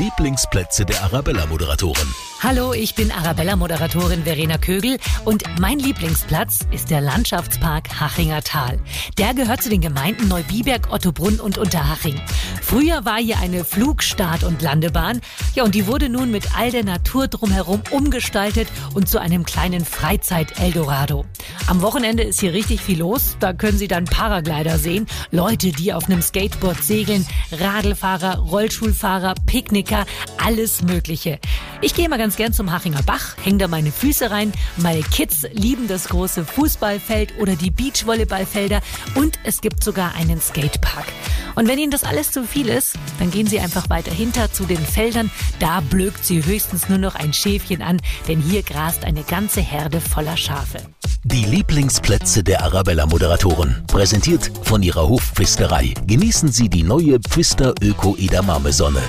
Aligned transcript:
Lieblingsplätze 0.00 0.86
der 0.86 1.02
Arabella-Moderatoren. 1.02 2.29
Hallo, 2.42 2.72
ich 2.72 2.94
bin 2.94 3.12
Arabella-Moderatorin 3.12 4.24
Verena 4.24 4.56
Kögel 4.56 4.96
und 5.26 5.44
mein 5.60 5.78
Lieblingsplatz 5.78 6.60
ist 6.70 6.88
der 6.88 7.02
Landschaftspark 7.02 8.00
Hachinger 8.00 8.40
Tal. 8.42 8.80
Der 9.18 9.34
gehört 9.34 9.62
zu 9.62 9.68
den 9.68 9.82
Gemeinden 9.82 10.26
Neubiberg, 10.28 10.90
Ottobrunn 10.90 11.38
und 11.38 11.58
Unterhaching. 11.58 12.18
Früher 12.62 13.04
war 13.04 13.18
hier 13.18 13.40
eine 13.40 13.62
Flugstart- 13.62 14.44
und 14.44 14.62
Landebahn. 14.62 15.20
Ja, 15.54 15.64
und 15.64 15.74
die 15.74 15.86
wurde 15.86 16.08
nun 16.08 16.30
mit 16.30 16.56
all 16.56 16.70
der 16.70 16.82
Natur 16.82 17.28
drumherum 17.28 17.82
umgestaltet 17.90 18.68
und 18.94 19.06
zu 19.06 19.20
einem 19.20 19.44
kleinen 19.44 19.84
Freizeit-Eldorado. 19.84 21.26
Am 21.66 21.82
Wochenende 21.82 22.22
ist 22.22 22.40
hier 22.40 22.54
richtig 22.54 22.80
viel 22.80 23.00
los. 23.00 23.36
Da 23.38 23.52
können 23.52 23.76
Sie 23.76 23.88
dann 23.88 24.06
Paraglider 24.06 24.78
sehen, 24.78 25.06
Leute, 25.30 25.72
die 25.72 25.92
auf 25.92 26.06
einem 26.06 26.22
Skateboard 26.22 26.82
segeln, 26.82 27.26
Radlfahrer, 27.52 28.38
Rollschulfahrer, 28.38 29.34
Picknicker, 29.44 30.06
alles 30.42 30.82
Mögliche. 30.82 31.38
Ich 31.82 31.94
gehe 31.94 32.08
mal 32.08 32.18
ganz 32.18 32.29
gern 32.36 32.52
zum 32.52 32.72
Hachinger 32.72 33.02
Bach, 33.02 33.36
hänge 33.42 33.58
da 33.58 33.68
meine 33.68 33.92
Füße 33.92 34.30
rein. 34.30 34.52
Meine 34.76 35.02
Kids 35.02 35.46
lieben 35.52 35.88
das 35.88 36.08
große 36.08 36.44
Fußballfeld 36.44 37.38
oder 37.38 37.56
die 37.56 37.70
Beachvolleyballfelder 37.70 38.80
und 39.14 39.38
es 39.44 39.60
gibt 39.60 39.82
sogar 39.82 40.14
einen 40.14 40.40
Skatepark. 40.40 41.06
Und 41.54 41.68
wenn 41.68 41.78
Ihnen 41.78 41.90
das 41.90 42.04
alles 42.04 42.30
zu 42.30 42.44
viel 42.44 42.68
ist, 42.68 42.94
dann 43.18 43.30
gehen 43.30 43.46
Sie 43.46 43.60
einfach 43.60 43.90
weiter 43.90 44.12
hinter 44.12 44.52
zu 44.52 44.64
den 44.64 44.78
Feldern. 44.78 45.30
Da 45.58 45.80
blökt 45.80 46.24
Sie 46.24 46.44
höchstens 46.44 46.88
nur 46.88 46.98
noch 46.98 47.14
ein 47.14 47.32
Schäfchen 47.32 47.82
an, 47.82 48.00
denn 48.28 48.40
hier 48.40 48.62
grast 48.62 49.04
eine 49.04 49.22
ganze 49.22 49.60
Herde 49.60 50.00
voller 50.00 50.36
Schafe. 50.36 50.78
Die 51.24 51.44
Lieblingsplätze 51.44 52.42
der 52.42 52.62
Arabella-Moderatoren. 52.62 53.84
Präsentiert 53.86 54.50
von 54.62 54.82
ihrer 54.82 55.06
Hofpfisterei. 55.06 55.92
Genießen 56.06 56.50
Sie 56.50 56.70
die 56.70 56.82
neue 56.82 57.20
Pfister 57.20 57.74
Öko 57.82 58.16
Edamame 58.16 58.72
Sonne. 58.72 59.02